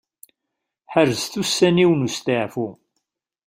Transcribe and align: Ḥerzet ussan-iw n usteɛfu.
Ḥerzet 0.91 1.33
ussan-iw 1.41 1.89
n 1.93 2.05
usteɛfu. 2.07 2.67